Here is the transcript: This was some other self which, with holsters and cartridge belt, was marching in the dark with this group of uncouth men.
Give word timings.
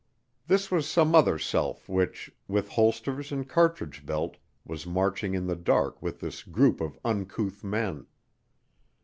This 0.47 0.71
was 0.71 0.89
some 0.89 1.13
other 1.13 1.37
self 1.37 1.87
which, 1.87 2.31
with 2.47 2.69
holsters 2.69 3.31
and 3.31 3.47
cartridge 3.47 4.03
belt, 4.03 4.37
was 4.65 4.87
marching 4.87 5.35
in 5.35 5.45
the 5.45 5.55
dark 5.55 6.01
with 6.01 6.21
this 6.21 6.41
group 6.41 6.81
of 6.81 6.97
uncouth 7.05 7.63
men. 7.63 8.07